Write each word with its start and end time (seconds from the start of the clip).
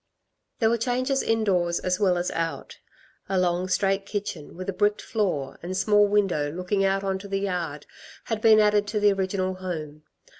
There 0.57 0.71
were 0.71 0.79
changes 0.79 1.21
indoors 1.21 1.77
as 1.77 1.99
well 1.99 2.17
as 2.17 2.31
out. 2.31 2.79
A 3.29 3.37
long 3.39 3.67
straight 3.67 4.03
kitchen, 4.07 4.57
with 4.57 4.67
a 4.67 4.73
bricked 4.73 4.99
floor 5.03 5.59
and 5.61 5.77
small 5.77 6.07
window 6.07 6.51
looking 6.51 6.83
out 6.83 7.03
on 7.03 7.19
to 7.19 7.27
the 7.27 7.41
yard, 7.41 7.85
had 8.23 8.41
been 8.41 8.59
added 8.59 8.87
to 8.87 8.99
the 8.99 9.13
original 9.13 9.53
home. 9.53 10.01